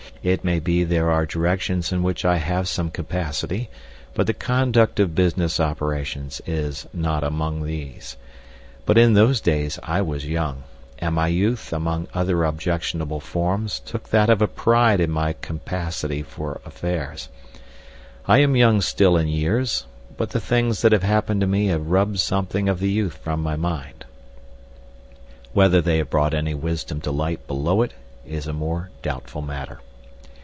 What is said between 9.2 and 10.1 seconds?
days I